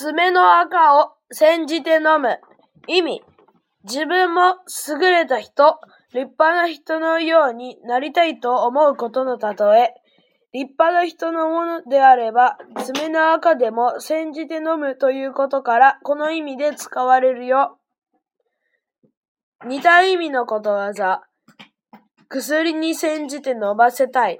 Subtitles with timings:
[0.00, 2.38] 爪の赤を煎じて飲む。
[2.86, 3.20] 意味。
[3.82, 4.54] 自分も
[4.88, 5.80] 優れた人、
[6.14, 9.94] 立派な人のようになりたいと思うことのたとえ。
[10.52, 17.80] 立派な人のものであれば、爪の赤でも煎じて飲むということから、この意味で使われるよ。
[19.66, 21.22] 似た意味のことわざ。
[22.28, 24.38] 薬に煎じて飲ませたい。